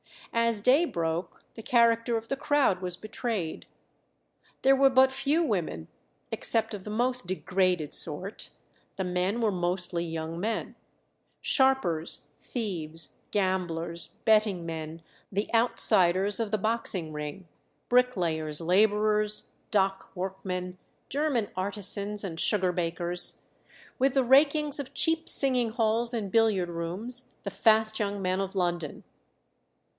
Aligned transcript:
As 0.33 0.61
day 0.61 0.85
broke 0.85 1.43
the 1.53 1.61
character 1.61 2.17
of 2.17 2.27
the 2.29 2.37
crowd 2.37 2.81
was 2.81 2.95
betrayed. 2.97 3.67
There 4.63 4.75
were 4.75 4.89
but 4.89 5.11
few 5.11 5.43
women, 5.43 5.89
except 6.31 6.73
of 6.73 6.85
the 6.85 6.89
most 6.89 7.27
degraded 7.27 7.93
sort; 7.93 8.49
the 8.95 9.03
men 9.03 9.41
were 9.41 9.51
mostly 9.51 10.03
young 10.05 10.39
men 10.39 10.75
"sharpers, 11.41 12.29
thieves, 12.39 13.15
gamblers, 13.29 14.11
betting 14.25 14.65
men, 14.65 15.03
the 15.31 15.53
outsiders 15.53 16.39
of 16.39 16.49
the 16.49 16.57
boxing 16.57 17.13
ring, 17.13 17.47
bricklayers' 17.89 18.61
labourers, 18.61 19.45
dock 19.69 20.09
workmen, 20.15 20.79
German 21.09 21.49
artisans 21.55 22.23
and 22.23 22.39
sugar 22.39 22.71
bakers,... 22.71 23.43
with 23.99 24.15
the 24.15 24.23
rakings 24.23 24.79
of 24.79 24.95
cheap 24.95 25.29
singing 25.29 25.69
halls 25.71 26.11
and 26.11 26.31
billiard 26.31 26.69
rooms, 26.69 27.33
the 27.43 27.51
fast 27.51 27.99
young 27.99 28.19
men 28.19 28.39
of 28.39 28.55
London. 28.55 29.03